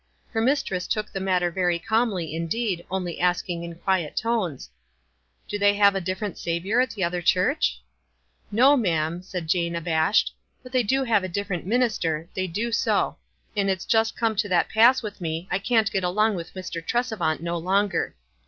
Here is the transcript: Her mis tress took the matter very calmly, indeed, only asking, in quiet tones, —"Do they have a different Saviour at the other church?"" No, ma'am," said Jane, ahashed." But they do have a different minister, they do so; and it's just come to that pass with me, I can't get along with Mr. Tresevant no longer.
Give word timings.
Her 0.31 0.41
mis 0.41 0.63
tress 0.63 0.87
took 0.87 1.11
the 1.11 1.19
matter 1.19 1.51
very 1.51 1.77
calmly, 1.77 2.33
indeed, 2.33 2.83
only 2.89 3.19
asking, 3.19 3.61
in 3.63 3.75
quiet 3.75 4.15
tones, 4.17 4.67
—"Do 5.47 5.59
they 5.59 5.75
have 5.75 5.93
a 5.93 6.01
different 6.01 6.39
Saviour 6.39 6.81
at 6.81 6.89
the 6.89 7.03
other 7.03 7.21
church?"" 7.21 7.79
No, 8.59 8.75
ma'am," 8.75 9.21
said 9.21 9.47
Jane, 9.47 9.75
ahashed." 9.75 10.31
But 10.63 10.71
they 10.71 10.81
do 10.81 11.03
have 11.03 11.23
a 11.23 11.29
different 11.29 11.67
minister, 11.67 12.27
they 12.33 12.47
do 12.47 12.71
so; 12.71 13.17
and 13.55 13.69
it's 13.69 13.85
just 13.85 14.17
come 14.17 14.35
to 14.37 14.49
that 14.49 14.69
pass 14.69 15.03
with 15.03 15.21
me, 15.21 15.47
I 15.51 15.59
can't 15.59 15.91
get 15.91 16.03
along 16.03 16.33
with 16.33 16.55
Mr. 16.55 16.83
Tresevant 16.83 17.39
no 17.41 17.59
longer. 17.59 18.15